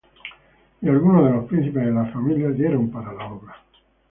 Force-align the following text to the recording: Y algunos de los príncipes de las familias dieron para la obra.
Y 0.81 0.89
algunos 0.89 1.25
de 1.25 1.29
los 1.31 1.45
príncipes 1.45 1.85
de 1.85 1.91
las 1.91 2.11
familias 2.11 2.57
dieron 2.57 2.89
para 2.89 3.13
la 3.13 3.27
obra. 3.31 3.53